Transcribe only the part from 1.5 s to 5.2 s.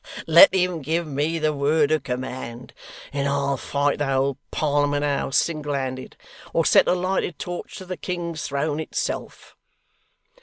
word of command, and I'll fight the whole Parliament